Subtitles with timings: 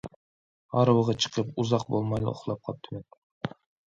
[0.75, 3.05] ھارۋىغا چىقىپ ئۇزاق بولمايلا ئۇخلاپ قاپتىمەن.